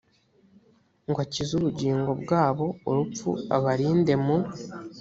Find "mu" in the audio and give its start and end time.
4.25-4.37